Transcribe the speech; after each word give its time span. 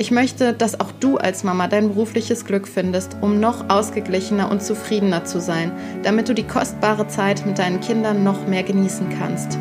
Ich 0.00 0.12
möchte, 0.12 0.52
dass 0.52 0.78
auch 0.78 0.92
du 1.00 1.16
als 1.16 1.42
Mama 1.42 1.66
dein 1.66 1.88
berufliches 1.88 2.44
Glück 2.44 2.68
findest, 2.68 3.16
um 3.20 3.40
noch 3.40 3.68
ausgeglichener 3.68 4.48
und 4.48 4.62
zufriedener 4.62 5.24
zu 5.24 5.40
sein, 5.40 5.72
damit 6.04 6.28
du 6.28 6.34
die 6.34 6.46
kostbare 6.46 7.08
Zeit 7.08 7.44
mit 7.44 7.58
deinen 7.58 7.80
Kindern 7.80 8.22
noch 8.22 8.46
mehr 8.46 8.62
genießen 8.62 9.08
kannst. 9.18 9.58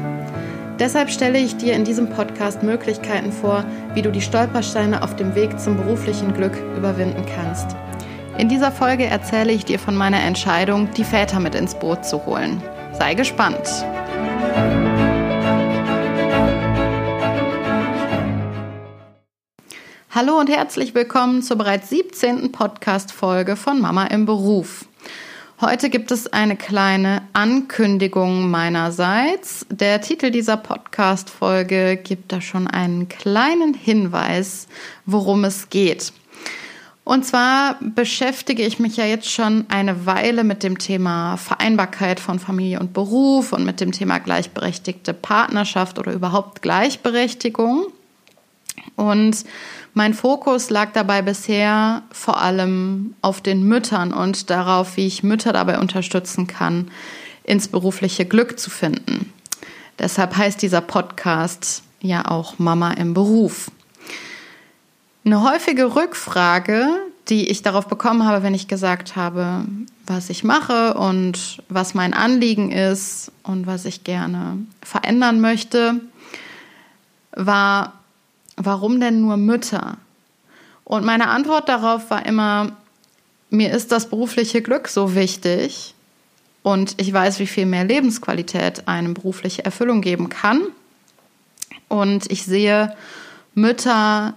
Deshalb 0.80 1.09
stelle 1.09 1.39
ich 1.39 1.58
dir 1.58 1.73
in 1.73 1.85
diesem 1.85 2.11
Podcast 2.11 2.61
Möglichkeiten 2.61 3.31
vor, 3.31 3.65
wie 3.95 4.03
du 4.03 4.11
die 4.11 4.21
Stolpersteine 4.21 5.02
auf 5.02 5.15
dem 5.15 5.33
Weg 5.33 5.59
zum 5.59 5.75
beruflichen 5.75 6.35
Glück 6.35 6.53
überwinden 6.77 7.25
kannst. 7.35 7.75
In 8.38 8.47
dieser 8.47 8.71
Folge 8.71 9.05
erzähle 9.05 9.52
ich 9.52 9.65
dir 9.65 9.80
von 9.80 9.95
meiner 9.95 10.21
Entscheidung, 10.21 10.88
die 10.95 11.03
Väter 11.03 11.39
mit 11.39 11.55
ins 11.55 11.73
Boot 11.73 12.05
zu 12.05 12.23
holen. 12.27 12.61
Sei 12.93 13.15
gespannt! 13.15 13.83
Hallo 20.17 20.39
und 20.39 20.49
herzlich 20.49 20.95
willkommen 20.95 21.43
zur 21.43 21.59
bereits 21.59 21.91
17. 21.91 22.51
Podcast-Folge 22.51 23.55
von 23.55 23.79
Mama 23.79 24.07
im 24.07 24.25
Beruf. 24.25 24.85
Heute 25.61 25.91
gibt 25.91 26.09
es 26.09 26.25
eine 26.25 26.55
kleine 26.55 27.21
Ankündigung 27.33 28.49
meinerseits. 28.49 29.67
Der 29.69 30.01
Titel 30.01 30.31
dieser 30.31 30.57
Podcast-Folge 30.57 31.97
gibt 31.97 32.31
da 32.31 32.41
schon 32.41 32.65
einen 32.65 33.07
kleinen 33.09 33.75
Hinweis, 33.75 34.67
worum 35.05 35.43
es 35.43 35.69
geht. 35.69 36.11
Und 37.03 37.23
zwar 37.23 37.77
beschäftige 37.79 38.63
ich 38.63 38.79
mich 38.79 38.97
ja 38.97 39.05
jetzt 39.05 39.29
schon 39.29 39.67
eine 39.69 40.07
Weile 40.07 40.43
mit 40.43 40.63
dem 40.63 40.79
Thema 40.79 41.37
Vereinbarkeit 41.37 42.19
von 42.19 42.39
Familie 42.39 42.79
und 42.79 42.91
Beruf 42.91 43.53
und 43.53 43.65
mit 43.65 43.79
dem 43.81 43.91
Thema 43.91 44.17
gleichberechtigte 44.17 45.13
Partnerschaft 45.13 45.99
oder 45.99 46.11
überhaupt 46.11 46.63
Gleichberechtigung. 46.63 47.93
Und 48.95 49.45
mein 49.93 50.14
Fokus 50.14 50.70
lag 50.70 50.92
dabei 50.93 51.21
bisher 51.21 52.04
vor 52.11 52.42
allem 52.42 53.15
auf 53.21 53.42
den 53.42 53.64
Müttern 53.64 54.14
und 54.14 54.49
darauf, 54.49 54.98
wie 54.98 55.08
ich 55.08 55.23
Mütter 55.23 55.54
dabei 55.54 55.80
unterstützen 55.80 56.48
kann, 56.48 56.92
ins 57.43 57.67
berufliche 57.67 58.26
Glück 58.26 58.60
zu 58.60 58.70
finden. 58.70 59.33
Deshalb 59.99 60.37
heißt 60.37 60.61
dieser 60.61 60.82
Podcast 60.82 61.83
ja 62.02 62.30
auch 62.30 62.60
Mama 62.60 62.92
im 62.92 63.14
Beruf. 63.14 63.71
Eine 65.26 65.42
häufige 65.42 65.95
Rückfrage, 65.95 66.87
die 67.30 67.49
ich 67.49 67.61
darauf 67.61 67.87
bekommen 67.87 68.26
habe, 68.26 68.43
wenn 68.43 68.54
ich 68.54 68.67
gesagt 68.67 69.16
habe, 69.16 69.66
was 70.05 70.30
ich 70.30 70.43
mache 70.43 70.93
und 70.93 71.61
was 71.67 71.93
mein 71.93 72.14
Anliegen 72.14 72.71
ist 72.71 73.32
und 73.43 73.67
was 73.67 73.86
ich 73.86 74.04
gerne 74.04 74.58
verändern 74.82 75.42
möchte, 75.42 75.99
war, 77.32 77.93
warum 78.57 78.99
denn 78.99 79.21
nur 79.21 79.37
Mütter? 79.37 79.97
Und 80.83 81.05
meine 81.05 81.29
Antwort 81.29 81.69
darauf 81.69 82.09
war 82.09 82.25
immer, 82.25 82.73
mir 83.49 83.71
ist 83.71 83.91
das 83.91 84.09
berufliche 84.09 84.61
Glück 84.61 84.89
so 84.89 85.15
wichtig 85.15 85.93
und 86.63 86.95
ich 86.97 87.13
weiß, 87.13 87.39
wie 87.39 87.47
viel 87.47 87.65
mehr 87.65 87.85
Lebensqualität 87.85 88.87
eine 88.87 89.09
berufliche 89.09 89.63
Erfüllung 89.63 90.01
geben 90.01 90.27
kann. 90.27 90.63
Und 91.87 92.29
ich 92.29 92.43
sehe 92.43 92.93
Mütter 93.53 94.33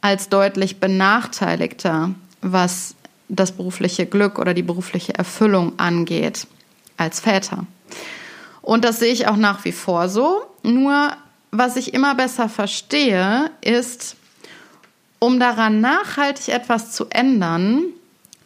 als 0.00 0.30
deutlich 0.30 0.80
benachteiligter, 0.80 2.10
was 2.40 2.94
das 3.28 3.52
berufliche 3.52 4.06
Glück 4.06 4.38
oder 4.38 4.54
die 4.54 4.62
berufliche 4.62 5.14
Erfüllung 5.14 5.78
angeht, 5.78 6.46
als 6.96 7.20
Väter. 7.20 7.66
Und 8.62 8.84
das 8.84 8.98
sehe 8.98 9.12
ich 9.12 9.26
auch 9.28 9.36
nach 9.36 9.64
wie 9.64 9.72
vor 9.72 10.08
so. 10.08 10.42
Nur 10.62 11.12
was 11.56 11.76
ich 11.76 11.94
immer 11.94 12.14
besser 12.16 12.48
verstehe, 12.48 13.50
ist, 13.60 14.16
um 15.20 15.38
daran 15.38 15.80
nachhaltig 15.80 16.48
etwas 16.48 16.92
zu 16.92 17.06
ändern, 17.10 17.84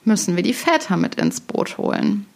müssen 0.05 0.37
wir 0.37 0.43
die 0.43 0.53
Väter 0.53 0.97
mit 0.97 1.15
ins 1.15 1.41
Boot 1.41 1.79
holen. 1.79 2.27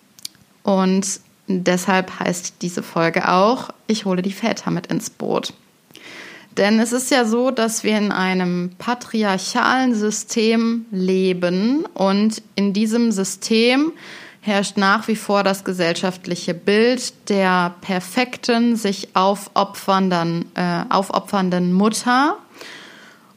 Und 0.63 1.21
deshalb 1.47 2.19
heißt 2.19 2.55
diese 2.63 2.83
Folge 2.83 3.29
auch, 3.29 3.69
ich 3.87 4.05
hole 4.07 4.23
die 4.23 4.33
Väter 4.33 4.71
mit 4.71 4.87
ins 4.87 5.11
Boot. 5.11 5.53
Denn 6.57 6.81
es 6.81 6.93
ist 6.93 7.11
ja 7.11 7.25
so, 7.25 7.51
dass 7.51 7.85
wir 7.85 7.97
in 7.97 8.11
einem 8.11 8.73
patriarchalen 8.79 9.95
System 9.95 10.87
leben 10.91 11.85
und 11.95 12.43
in 12.57 12.73
diesem 12.73 13.13
System 13.13 13.93
herrscht 14.43 14.77
nach 14.77 15.07
wie 15.07 15.17
vor 15.17 15.45
das 15.45 15.65
gesellschaftliche 15.65 16.53
Bild 16.53 17.31
der 17.31 17.75
perfekten, 17.81 18.75
sich 18.75 19.15
aufopfernden, 19.15 20.51
äh, 20.57 20.85
aufopfernden 20.91 21.73
Mutter 21.73 22.37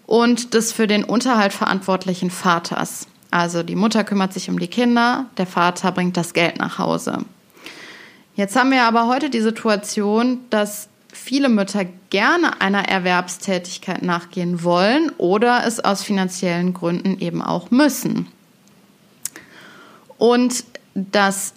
und 0.08 0.56
des 0.56 0.74
für 0.74 0.88
den 0.88 1.04
Unterhalt 1.04 1.54
verantwortlichen 1.54 2.32
Vaters. 2.32 3.08
Also 3.30 3.62
die 3.62 3.76
Mutter 3.76 4.04
kümmert 4.04 4.34
sich 4.34 4.50
um 4.50 4.58
die 4.58 4.68
Kinder, 4.68 5.26
der 5.38 5.46
Vater 5.46 5.92
bringt 5.92 6.18
das 6.18 6.34
Geld 6.34 6.58
nach 6.58 6.80
Hause. 6.80 7.20
Jetzt 8.36 8.56
haben 8.56 8.72
wir 8.72 8.84
aber 8.84 9.08
heute 9.08 9.30
die 9.30 9.42
Situation, 9.42 10.40
dass 10.50 10.90
viele 11.14 11.50
Mütter 11.50 11.86
gerne 12.10 12.62
einer 12.62 12.90
Erwerbstätigkeit 12.90 14.02
nachgehen 14.02 14.64
wollen 14.64 15.12
oder 15.20 15.66
es 15.68 15.80
aus 15.80 16.04
finanziellen 16.04 16.74
Gründen 16.74 17.20
eben 17.20 17.44
auch 17.44 17.70
müssen. 17.70 18.28
Und 20.18 20.64
dass 20.96 21.54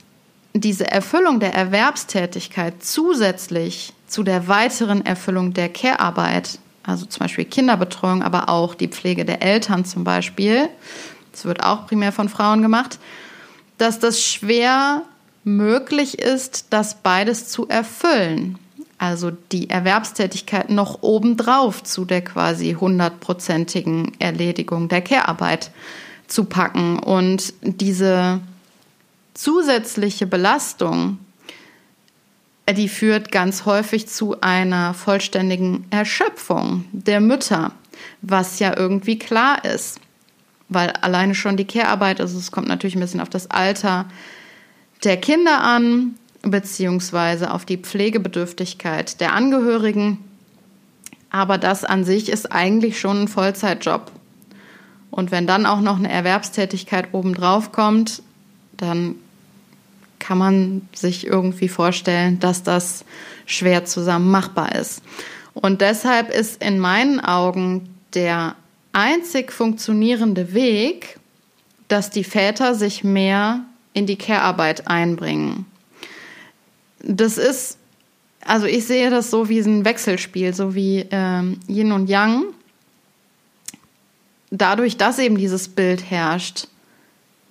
diese 0.52 0.90
Erfüllung 0.90 1.40
der 1.40 1.54
Erwerbstätigkeit 1.54 2.84
zusätzlich 2.84 3.92
zu 4.06 4.22
der 4.22 4.48
weiteren 4.48 5.06
Erfüllung 5.06 5.54
der 5.54 5.68
Care-Arbeit, 5.68 6.58
also 6.82 7.06
zum 7.06 7.20
Beispiel 7.20 7.44
Kinderbetreuung, 7.44 8.22
aber 8.22 8.48
auch 8.48 8.74
die 8.74 8.88
Pflege 8.88 9.24
der 9.24 9.42
Eltern 9.42 9.84
zum 9.84 10.04
Beispiel, 10.04 10.68
das 11.32 11.44
wird 11.44 11.62
auch 11.62 11.86
primär 11.86 12.12
von 12.12 12.28
Frauen 12.28 12.62
gemacht, 12.62 12.98
dass 13.76 14.00
das 14.00 14.22
schwer 14.22 15.02
möglich 15.44 16.18
ist, 16.18 16.66
das 16.70 16.96
beides 16.96 17.48
zu 17.48 17.68
erfüllen. 17.68 18.58
Also 18.98 19.30
die 19.52 19.70
Erwerbstätigkeit 19.70 20.70
noch 20.70 21.02
obendrauf 21.02 21.84
zu 21.84 22.04
der 22.04 22.22
quasi 22.22 22.72
hundertprozentigen 22.72 24.12
Erledigung 24.18 24.88
der 24.88 25.02
Care-Arbeit 25.02 25.70
zu 26.26 26.44
packen 26.44 26.98
und 26.98 27.54
diese 27.62 28.40
zusätzliche 29.38 30.26
Belastung, 30.26 31.18
die 32.68 32.88
führt 32.88 33.30
ganz 33.30 33.66
häufig 33.66 34.08
zu 34.08 34.40
einer 34.40 34.94
vollständigen 34.94 35.86
Erschöpfung 35.90 36.84
der 36.90 37.20
Mütter, 37.20 37.72
was 38.20 38.58
ja 38.58 38.76
irgendwie 38.76 39.16
klar 39.16 39.64
ist, 39.64 40.00
weil 40.68 40.90
alleine 40.90 41.36
schon 41.36 41.56
die 41.56 41.66
Care-Arbeit, 41.66 42.20
also 42.20 42.36
es 42.36 42.50
kommt 42.50 42.66
natürlich 42.66 42.96
ein 42.96 43.00
bisschen 43.00 43.20
auf 43.20 43.30
das 43.30 43.48
Alter 43.48 44.06
der 45.04 45.16
Kinder 45.16 45.62
an, 45.62 46.16
beziehungsweise 46.42 47.52
auf 47.52 47.64
die 47.64 47.78
Pflegebedürftigkeit 47.78 49.20
der 49.20 49.34
Angehörigen. 49.34 50.18
Aber 51.30 51.58
das 51.58 51.84
an 51.84 52.04
sich 52.04 52.28
ist 52.28 52.50
eigentlich 52.50 52.98
schon 52.98 53.22
ein 53.22 53.28
Vollzeitjob. 53.28 54.10
Und 55.12 55.30
wenn 55.30 55.46
dann 55.46 55.64
auch 55.64 55.80
noch 55.80 55.96
eine 55.96 56.10
Erwerbstätigkeit 56.10 57.08
obendrauf 57.12 57.70
kommt, 57.70 58.22
dann 58.76 59.14
kann 60.18 60.38
man 60.38 60.88
sich 60.94 61.26
irgendwie 61.26 61.68
vorstellen, 61.68 62.38
dass 62.40 62.62
das 62.62 63.04
schwer 63.46 63.84
zusammen 63.84 64.30
machbar 64.30 64.74
ist. 64.74 65.02
Und 65.54 65.80
deshalb 65.80 66.30
ist 66.30 66.62
in 66.62 66.78
meinen 66.78 67.20
Augen 67.20 67.88
der 68.14 68.54
einzig 68.92 69.52
funktionierende 69.52 70.54
Weg, 70.54 71.18
dass 71.88 72.10
die 72.10 72.24
Väter 72.24 72.74
sich 72.74 73.02
mehr 73.04 73.64
in 73.94 74.06
die 74.06 74.16
Care-Arbeit 74.16 74.88
einbringen. 74.88 75.66
das 77.02 77.38
ist, 77.38 77.78
also 78.44 78.66
ich 78.66 78.86
sehe 78.86 79.10
das 79.10 79.30
so 79.30 79.48
wie 79.48 79.60
ein 79.60 79.84
Wechselspiel, 79.84 80.54
so 80.54 80.74
wie 80.74 81.06
ähm, 81.10 81.58
Yin 81.68 81.92
und 81.92 82.08
Yang. 82.08 82.44
Dadurch, 84.50 84.96
dass 84.96 85.18
eben 85.18 85.36
dieses 85.36 85.68
Bild 85.68 86.10
herrscht, 86.10 86.68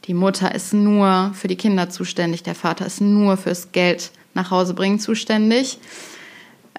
die 0.08 0.14
Mutter 0.14 0.56
ist 0.56 0.74
nur 0.74 1.32
für 1.34 1.48
die 1.48 1.58
Kinder 1.58 1.90
zuständig, 1.90 2.44
der 2.44 2.56
Vater 2.56 2.86
ist 2.86 3.02
nur 3.02 3.38
fürs 3.38 3.72
Geld 3.72 4.12
nach 4.34 4.52
Hause 4.52 4.74
bringen 4.74 5.00
zuständig, 5.00 5.80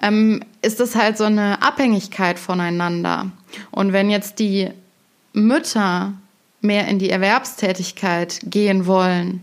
ähm, 0.01 0.43
ist 0.61 0.79
es 0.79 0.95
halt 0.95 1.17
so 1.17 1.25
eine 1.25 1.61
Abhängigkeit 1.61 2.39
voneinander. 2.39 3.31
Und 3.71 3.93
wenn 3.93 4.09
jetzt 4.09 4.39
die 4.39 4.69
Mütter 5.33 6.13
mehr 6.61 6.87
in 6.87 6.99
die 6.99 7.09
Erwerbstätigkeit 7.09 8.39
gehen 8.43 8.85
wollen, 8.85 9.41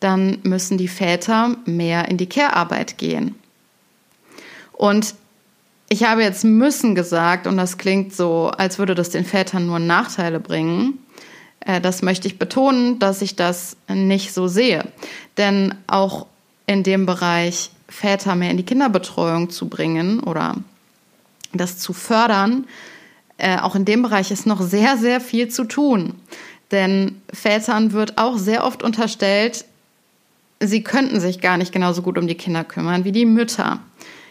dann 0.00 0.38
müssen 0.42 0.76
die 0.76 0.88
Väter 0.88 1.56
mehr 1.64 2.08
in 2.08 2.18
die 2.18 2.28
Care-Arbeit 2.28 2.98
gehen. 2.98 3.34
Und 4.72 5.14
ich 5.88 6.04
habe 6.04 6.22
jetzt 6.22 6.44
müssen 6.44 6.94
gesagt, 6.94 7.46
und 7.46 7.56
das 7.56 7.78
klingt 7.78 8.14
so, 8.14 8.48
als 8.48 8.78
würde 8.78 8.94
das 8.94 9.10
den 9.10 9.24
Vätern 9.24 9.66
nur 9.66 9.78
Nachteile 9.78 10.40
bringen. 10.40 10.98
Äh, 11.64 11.80
das 11.80 12.02
möchte 12.02 12.28
ich 12.28 12.38
betonen, 12.38 12.98
dass 12.98 13.22
ich 13.22 13.36
das 13.36 13.76
nicht 13.88 14.32
so 14.32 14.48
sehe. 14.48 14.86
Denn 15.36 15.74
auch 15.86 16.26
in 16.66 16.82
dem 16.82 17.06
Bereich 17.06 17.70
Väter 17.88 18.34
mehr 18.34 18.50
in 18.50 18.56
die 18.56 18.64
Kinderbetreuung 18.64 19.50
zu 19.50 19.68
bringen 19.68 20.20
oder 20.20 20.56
das 21.52 21.78
zu 21.78 21.92
fördern, 21.92 22.66
äh, 23.38 23.58
auch 23.58 23.74
in 23.74 23.84
dem 23.84 24.02
Bereich 24.02 24.30
ist 24.30 24.46
noch 24.46 24.60
sehr, 24.60 24.96
sehr 24.96 25.20
viel 25.20 25.48
zu 25.48 25.64
tun. 25.64 26.14
Denn 26.70 27.20
Vätern 27.32 27.92
wird 27.92 28.18
auch 28.18 28.38
sehr 28.38 28.64
oft 28.64 28.82
unterstellt, 28.82 29.64
sie 30.60 30.82
könnten 30.82 31.20
sich 31.20 31.40
gar 31.40 31.56
nicht 31.56 31.72
genauso 31.72 32.02
gut 32.02 32.16
um 32.16 32.26
die 32.26 32.36
Kinder 32.36 32.64
kümmern 32.64 33.04
wie 33.04 33.12
die 33.12 33.26
Mütter. 33.26 33.80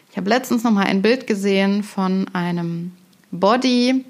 Ich 0.10 0.18
habe 0.18 0.30
letztens 0.30 0.64
noch 0.64 0.72
mal 0.72 0.86
ein 0.86 1.02
Bild 1.02 1.28
gesehen 1.28 1.84
von 1.84 2.28
einem 2.34 2.92
Body, 3.32 4.04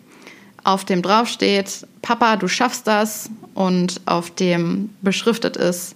auf 0.63 0.85
dem 0.85 1.01
drauf 1.01 1.27
steht, 1.27 1.85
Papa, 2.03 2.35
du 2.35 2.47
schaffst 2.47 2.85
das 2.85 3.29
und 3.55 4.01
auf 4.05 4.29
dem 4.29 4.89
beschriftet 5.01 5.57
ist, 5.57 5.95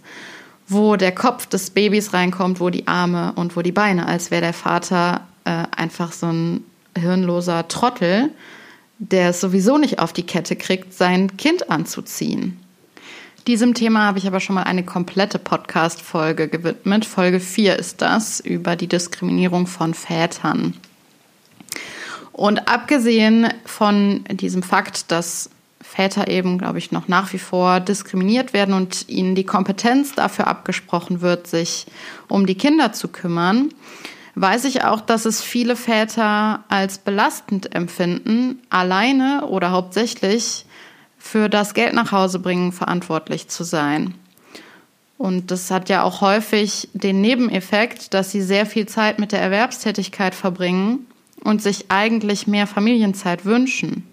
wo 0.68 0.96
der 0.96 1.14
Kopf 1.14 1.46
des 1.46 1.70
Babys 1.70 2.14
reinkommt, 2.14 2.60
wo 2.60 2.70
die 2.70 2.88
Arme 2.88 3.34
und 3.36 3.56
wo 3.56 3.62
die 3.62 3.74
Beine, 3.74 4.08
als 4.08 4.32
wäre 4.32 4.42
der 4.42 4.54
Vater 4.54 5.28
äh, 5.44 5.64
einfach 5.76 6.14
so 6.14 6.28
ein 6.28 6.64
hirnloser 6.98 7.68
Trottel, 7.68 8.32
der 9.00 9.30
es 9.30 9.42
sowieso 9.42 9.78
nicht 9.78 10.00
auf 10.00 10.14
die 10.14 10.26
Kette 10.26 10.56
kriegt, 10.56 10.94
sein 10.94 11.36
Kind 11.38 11.70
anzuziehen. 11.70 12.58
Diesem 13.46 13.74
Thema 13.74 14.06
habe 14.06 14.18
ich 14.18 14.28
aber 14.28 14.40
schon 14.40 14.56
mal 14.56 14.64
eine 14.64 14.84
komplette 14.84 15.40
Podcast-Folge 15.40 16.48
gewidmet. 16.48 17.06
Folge 17.06 17.40
4 17.42 17.78
ist 17.78 18.02
das 18.02 18.40
über 18.40 18.78
die 18.78 18.88
Diskriminierung 18.88 19.68
von 19.68 19.94
Vätern. 19.94 20.74
Und 22.32 22.68
abgesehen 22.68 23.48
von 23.66 24.24
diesem 24.30 24.64
Fakt, 24.64 25.12
dass 25.12 25.50
Väter 25.82 26.28
eben, 26.28 26.58
glaube 26.58 26.80
ich, 26.80 26.92
noch 26.92 27.08
nach 27.08 27.34
wie 27.34 27.40
vor 27.40 27.80
diskriminiert 27.80 28.54
werden 28.54 28.74
und 28.74 29.08
ihnen 29.10 29.36
die 29.36 29.46
Kompetenz 29.46 30.16
dafür 30.16 30.48
abgesprochen 30.48 31.22
wird, 31.22 31.48
sich 31.48 31.86
um 32.28 32.46
die 32.46 32.56
Kinder 32.56 32.94
zu 32.94 33.08
kümmern, 33.08 33.70
weiß 34.36 34.66
ich 34.66 34.84
auch, 34.84 35.02
dass 35.02 35.26
es 35.26 35.42
viele 35.42 35.76
Väter 35.76 36.64
als 36.68 36.98
belastend 37.00 37.74
empfinden, 37.76 38.60
alleine 38.70 39.48
oder 39.48 39.72
hauptsächlich 39.72 40.66
für 41.18 41.50
das 41.50 41.74
Geld 41.74 41.94
nach 41.94 42.12
Hause 42.12 42.40
bringen 42.40 42.72
verantwortlich 42.72 43.48
zu 43.48 43.64
sein. 43.64 44.14
Und 45.18 45.50
das 45.50 45.72
hat 45.72 45.90
ja 45.90 46.04
auch 46.04 46.22
häufig 46.22 46.90
den 46.94 47.22
Nebeneffekt, 47.22 48.14
dass 48.14 48.32
sie 48.32 48.42
sehr 48.42 48.68
viel 48.68 48.86
Zeit 48.86 49.18
mit 49.18 49.32
der 49.32 49.42
Erwerbstätigkeit 49.42 50.36
verbringen 50.36 51.08
und 51.44 51.62
sich 51.62 51.86
eigentlich 51.90 52.46
mehr 52.46 52.68
Familienzeit 52.68 53.46
wünschen 53.46 54.07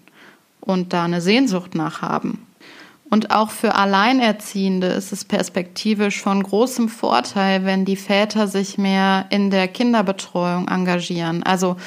und 0.65 0.93
da 0.93 1.05
eine 1.05 1.21
Sehnsucht 1.21 1.75
nach 1.75 2.01
haben. 2.01 2.45
Und 3.09 3.31
auch 3.31 3.51
für 3.51 3.75
Alleinerziehende 3.75 4.87
ist 4.87 5.11
es 5.11 5.25
perspektivisch 5.25 6.21
von 6.21 6.41
großem 6.41 6.89
Vorteil, 6.89 7.63
wenn 7.63 7.85
die 7.85 7.95
Väter 7.95 8.47
sich 8.47 8.77
mehr 8.77 9.27
in 9.29 9.51
der 9.51 9.67
Kinderbetreuung 9.67 10.67
engagieren. 10.67 11.43
Also 11.43 11.77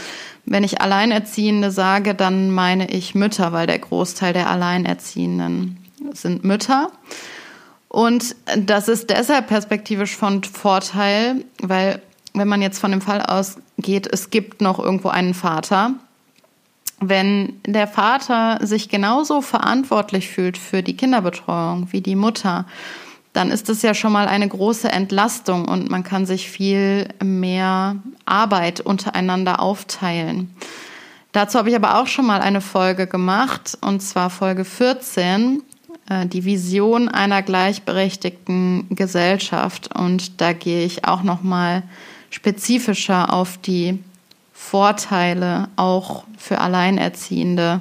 wenn 0.47 0.65
ich 0.65 0.81
Alleinerziehende 0.81 1.71
sage, 1.71 2.15
dann 2.15 2.51
meine 2.51 2.91
ich 2.91 3.15
Mütter, 3.15 3.53
weil 3.53 3.67
der 3.67 3.81
Großteil 3.81 4.33
der 4.33 4.49
Alleinerziehenden 4.49 5.79
sind 6.13 6.45
Mütter. 6.45 6.91
Und 7.89 8.37
das 8.57 8.89
ist 8.89 9.11
deshalb 9.11 9.49
perspektivisch 9.49 10.15
von 10.15 10.45
Vorteil, 10.45 11.45
weil 11.61 12.01
wenn 12.33 12.49
man 12.49 12.63
jetzt 12.63 12.79
von 12.79 12.93
dem 12.93 13.01
Fall 13.01 13.23
ausgeht, 13.23 14.09
es 14.11 14.31
gibt 14.31 14.61
noch 14.61 14.79
irgendwo 14.79 15.09
einen 15.09 15.35
Vater, 15.35 15.95
wenn 17.01 17.61
der 17.67 17.87
Vater 17.87 18.59
sich 18.67 18.89
genauso 18.89 19.41
verantwortlich 19.41 20.29
fühlt 20.29 20.59
für 20.59 20.83
die 20.83 20.97
Kinderbetreuung 20.97 21.89
wie 21.93 22.01
die 22.01 22.17
Mutter, 22.17 22.67
dann 23.33 23.51
ist 23.51 23.69
es 23.69 23.83
ja 23.83 23.95
schon 23.95 24.13
mal 24.13 24.27
eine 24.27 24.49
große 24.49 24.91
Entlastung 24.91 25.69
und 25.69 25.91
man 25.91 26.03
kann 26.03 26.27
sich 26.27 26.51
viel 26.51 27.09
mehr 27.23 27.97
Arbeit 28.25 28.81
untereinander 28.81 29.61
aufteilen. 29.61 30.55
Dazu 31.33 31.59
habe 31.59 31.71
ich 31.71 31.77
aber 31.77 32.01
auch 32.01 32.07
schon 32.07 32.27
mal 32.27 32.41
eine 32.41 32.61
Folge 32.61 33.07
gemacht, 33.07 33.79
und 33.81 34.01
zwar 34.01 34.31
Folge 34.31 34.65
14, 34.65 35.63
äh, 36.09 36.27
die 36.27 36.45
Vision 36.45 37.09
einer 37.09 37.43
gleichberechtigten 37.43 38.87
Gesellschaft. 38.91 39.95
Und 39.95 40.41
da 40.41 40.53
gehe 40.53 40.85
ich 40.85 41.05
auch 41.05 41.23
noch 41.23 41.43
mal 41.43 41.83
spezifischer 42.31 43.33
auf 43.33 43.59
die 43.59 44.03
Vorteile 44.71 45.69
auch 45.77 46.25
für 46.37 46.61
Alleinerziehende 46.61 47.81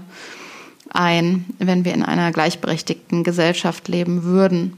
ein, 0.90 1.46
wenn 1.60 1.84
wir 1.84 1.94
in 1.94 2.04
einer 2.04 2.32
gleichberechtigten 2.32 3.26
Gesellschaft 3.26 3.90
leben 3.90 4.24
würden. 4.24 4.78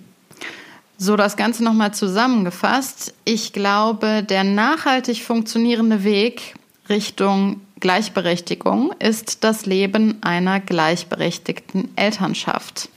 So, 0.97 1.15
das 1.15 1.37
Ganze 1.37 1.63
nochmal 1.63 1.93
zusammengefasst. 1.93 3.13
Ich 3.25 3.53
glaube, 3.53 4.23
der 4.23 4.43
nachhaltig 4.43 5.23
funktionierende 5.23 6.03
Weg 6.03 6.55
Richtung 6.89 7.61
Gleichberechtigung 7.79 8.91
ist 8.97 9.43
das 9.43 9.67
Leben 9.67 10.17
einer 10.21 10.59
gleichberechtigten 10.59 11.95
Elternschaft. 11.95 12.89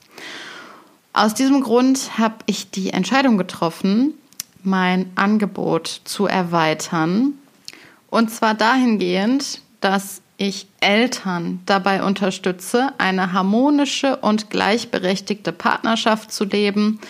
Aus 1.12 1.35
diesem 1.35 1.61
Grund 1.61 2.19
habe 2.19 2.37
ich 2.47 2.71
die 2.71 2.90
Entscheidung 2.90 3.37
getroffen, 3.37 4.14
mein 4.62 5.11
Angebot 5.16 6.00
zu 6.04 6.26
erweitern 6.26 7.35
und 8.12 8.31
zwar 8.31 8.52
dahingehend, 8.52 9.62
dass 9.81 10.21
ich 10.37 10.66
Eltern 10.81 11.61
dabei 11.64 12.02
unterstütze, 12.02 12.92
eine 12.99 13.33
harmonische 13.33 14.16
und 14.19 14.50
gleichberechtigte 14.50 15.50
Partnerschaft 15.50 16.31
zu 16.31 16.45
leben, 16.45 17.00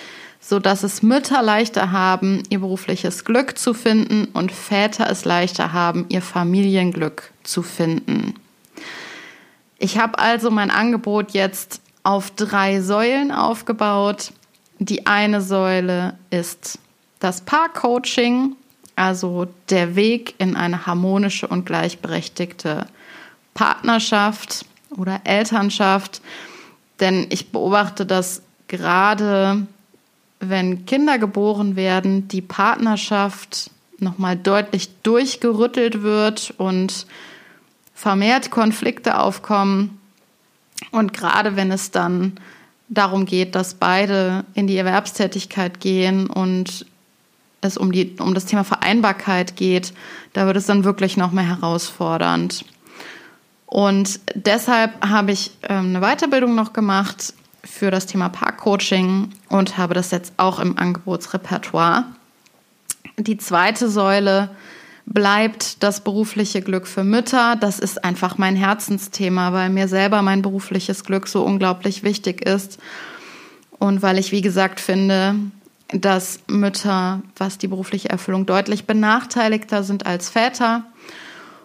so 0.41 0.61
dass 0.61 0.85
es 0.85 1.03
Mütter 1.03 1.43
leichter 1.43 1.91
haben, 1.91 2.45
ihr 2.51 2.61
berufliches 2.61 3.25
Glück 3.25 3.59
zu 3.59 3.75
finden 3.75 4.27
und 4.27 4.53
Väter 4.53 5.11
es 5.11 5.25
leichter 5.25 5.73
haben, 5.73 6.07
ihr 6.09 6.23
Familienglück 6.23 7.33
zu 7.43 7.65
finden. 7.65 8.35
Ich 9.79 9.99
habe 9.99 10.21
also 10.21 10.53
mein 10.53 10.71
Angebot 10.71 11.33
jetzt 11.33 11.81
auf 12.05 12.31
drei 12.31 12.81
Säulen 12.81 13.33
aufgebaut. 13.33 14.33
Die 14.79 15.09
eine 15.09 15.41
Säule 15.41 16.17
ist 16.31 16.79
das 17.19 17.41
Paarcoaching, 17.41 18.55
also 18.97 19.47
der 19.71 19.97
Weg 19.97 20.35
in 20.39 20.57
eine 20.57 20.87
harmonische 20.87 21.47
und 21.47 21.67
gleichberechtigte 21.67 22.87
Partnerschaft 23.55 24.65
oder 24.97 25.21
Elternschaft. 25.25 26.21
Denn 27.01 27.27
ich 27.31 27.51
beobachte, 27.51 28.07
dass 28.07 28.43
gerade 28.69 29.67
wenn 30.41 30.87
Kinder 30.87 31.19
geboren 31.19 31.77
werden, 31.77 32.29
die 32.29 32.43
Partnerschaft 32.43 33.71
nochmal 33.99 34.37
deutlich 34.37 34.91
durchgerüttelt 35.03 36.03
wird 36.03 36.53
und 36.59 37.07
vermehrt 37.95 38.51
Konflikte 38.51 39.19
aufkommen. 39.19 40.01
Und 40.91 41.13
gerade 41.13 41.55
wenn 41.55 41.71
es 41.71 41.93
dann 41.93 42.33
darum 42.89 43.25
geht, 43.25 43.55
dass 43.55 43.75
beide 43.75 44.45
in 44.55 44.67
die 44.67 44.77
Erwerbstätigkeit 44.77 45.81
gehen 45.81 46.29
und 46.29 46.85
es 47.63 47.79
um, 47.79 47.93
die, 47.93 48.17
um 48.19 48.35
das 48.35 48.45
Thema 48.45 48.65
Vereinbarkeit 48.65 49.57
geht, 49.57 49.95
da 50.35 50.47
wird 50.47 50.57
es 50.57 50.67
dann 50.67 50.85
wirklich 50.85 51.17
noch 51.17 51.33
mehr 51.33 51.47
herausfordernd. 51.47 52.65
Und 53.67 54.21
deshalb 54.35 54.93
habe 55.07 55.33
ich 55.33 55.53
ähm, 55.63 55.97
eine 55.97 56.01
Weiterbildung 56.01 56.55
noch 56.55 56.75
gemacht 56.75 57.33
für 57.65 57.91
das 57.91 58.07
Thema 58.07 58.29
Parkcoaching 58.29 59.31
und 59.49 59.79
habe 59.79 59.95
das 59.95 60.11
jetzt 60.11 60.35
auch 60.37 60.59
im 60.59 60.77
Angebotsrepertoire. 60.77 62.05
Die 63.17 63.39
zweite 63.39 63.89
Säule 63.89 64.51
bleibt 65.07 65.83
das 65.83 66.03
berufliche 66.03 66.61
Glück 66.61 66.87
für 66.87 67.05
Mütter. 67.05 67.57
Das 67.57 67.79
ist 67.79 68.05
einfach 68.05 68.39
mein 68.39 68.57
Herzensthema, 68.57 69.53
weil 69.53 69.71
mir 69.71 69.89
selber 69.89 70.23
mein 70.23 70.43
berufliches 70.43 71.05
Glück 71.05 71.29
so 71.29 71.43
unglaublich 71.43 72.03
wichtig 72.03 72.47
ist. 72.47 72.79
Und 73.79 74.03
weil 74.03 74.19
ich, 74.19 74.33
wie 74.33 74.43
gesagt, 74.43 74.81
finde, 74.81 75.37
dass 75.93 76.41
Mütter, 76.49 77.23
was 77.37 77.59
die 77.59 77.69
berufliche 77.69 78.09
Erfüllung 78.09 78.47
deutlich 78.47 78.87
benachteiligter 78.87 79.83
sind 79.83 80.07
als 80.07 80.31
Väter. 80.31 80.85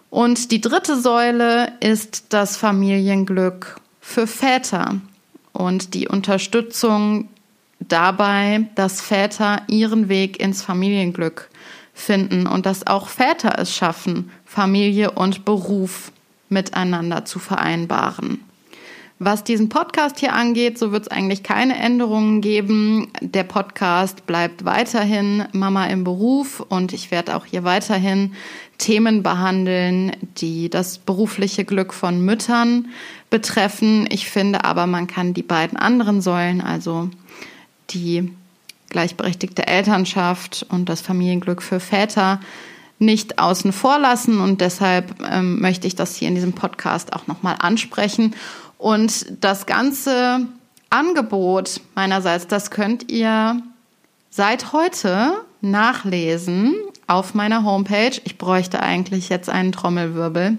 Und 0.09 0.51
die 0.51 0.61
dritte 0.61 0.99
Säule 0.99 1.73
ist 1.79 2.25
das 2.29 2.57
Familienglück 2.57 3.79
für 4.01 4.27
Väter 4.27 4.95
und 5.53 5.93
die 5.93 6.07
Unterstützung 6.07 7.29
dabei, 7.79 8.69
dass 8.75 9.01
Väter 9.01 9.61
ihren 9.67 10.09
Weg 10.09 10.39
ins 10.39 10.61
Familienglück 10.61 11.49
finden 11.93 12.47
und 12.47 12.65
dass 12.65 12.87
auch 12.87 13.07
Väter 13.09 13.57
es 13.59 13.73
schaffen, 13.73 14.31
Familie 14.45 15.11
und 15.11 15.45
Beruf 15.45 16.11
miteinander 16.49 17.25
zu 17.25 17.39
vereinbaren. 17.39 18.46
Was 19.19 19.43
diesen 19.43 19.67
Podcast 19.67 20.19
hier 20.19 20.33
angeht, 20.33 20.77
so 20.77 20.91
wird 20.91 21.03
es 21.03 21.07
eigentlich 21.07 21.41
keine 21.41 21.75
Änderungen 21.75 22.39
geben. 22.39 23.07
Der 23.19 23.43
Podcast 23.43 24.27
bleibt 24.27 24.63
weiterhin 24.63 25.45
Mama 25.53 25.87
im 25.87 26.03
Beruf 26.03 26.59
und 26.59 26.93
ich 26.93 27.09
werde 27.09 27.35
auch 27.35 27.45
hier 27.45 27.63
weiterhin 27.63 28.33
Themen 28.77 29.23
behandeln, 29.23 30.11
die 30.37 30.69
das 30.69 30.99
berufliche 30.99 31.65
Glück 31.65 31.95
von 31.95 32.21
Müttern 32.21 32.89
betreffen. 33.31 34.07
Ich 34.11 34.29
finde 34.29 34.65
aber, 34.65 34.85
man 34.85 35.07
kann 35.07 35.33
die 35.33 35.41
beiden 35.41 35.79
anderen 35.79 36.21
Säulen, 36.21 36.61
also 36.61 37.09
die 37.89 38.31
gleichberechtigte 38.89 39.65
Elternschaft 39.65 40.67
und 40.69 40.89
das 40.89 41.01
Familienglück 41.01 41.63
für 41.63 41.79
Väter, 41.79 42.39
nicht 42.99 43.37
außen 43.37 43.73
vor 43.73 43.99
lassen 43.99 44.39
und 44.39 44.59
deshalb 44.59 45.21
ähm, 45.21 45.59
möchte 45.59 45.85
ich 45.85 45.95
das 45.95 46.15
hier 46.15 46.27
in 46.29 46.35
diesem 46.35 46.53
Podcast 46.53 47.13
auch 47.13 47.27
nochmal 47.27 47.55
ansprechen 47.59 48.33
und 48.77 49.43
das 49.43 49.65
ganze 49.65 50.47
Angebot 50.89 51.81
meinerseits, 51.95 52.47
das 52.47 52.71
könnt 52.71 53.11
ihr 53.11 53.61
seit 54.29 54.71
heute 54.73 55.33
nachlesen 55.61 56.75
auf 57.07 57.33
meiner 57.33 57.63
Homepage. 57.63 58.11
Ich 58.23 58.37
bräuchte 58.37 58.81
eigentlich 58.81 59.29
jetzt 59.29 59.49
einen 59.49 59.71
Trommelwirbel. 59.71 60.57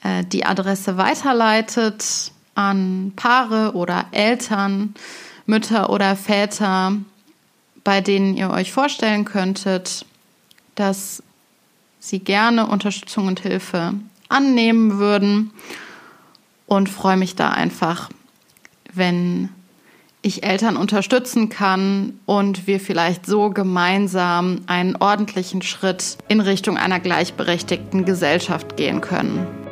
äh, 0.02 0.24
die 0.24 0.46
Adresse 0.46 0.96
weiterleitet 0.96 2.32
an 2.54 3.12
Paare 3.18 3.74
oder 3.74 4.06
Eltern, 4.12 4.96
Mütter 5.46 5.90
oder 5.90 6.16
Väter, 6.16 6.94
bei 7.86 8.02
denen 8.02 8.36
ihr 8.36 8.50
euch 8.50 8.74
vorstellen 8.74 9.24
könntet, 9.24 10.06
dass 10.74 11.24
sie 12.00 12.20
gerne 12.20 12.68
Unterstützung 12.68 13.28
und 13.28 13.40
Hilfe 13.40 13.94
annehmen 14.28 14.98
würden 14.98 15.52
und 16.66 16.90
freue 16.90 17.16
mich 17.16 17.36
da 17.36 17.52
einfach, 17.52 18.10
wenn 18.94 19.50
ich 20.22 20.44
Eltern 20.44 20.76
unterstützen 20.76 21.50
kann 21.50 22.20
und 22.26 22.66
wir 22.66 22.80
vielleicht 22.80 23.28
so 23.28 23.52
gemeinsam 23.52 24.62
einen 24.66 24.96
ordentlichen 24.96 25.62
Schritt 25.62 26.18
in 26.28 26.40
Richtung 26.40 26.78
einer 26.78 27.00
gleichberechtigten 27.00 28.06
Gesellschaft 28.06 28.76
gehen 28.76 29.02
können. 29.02 29.65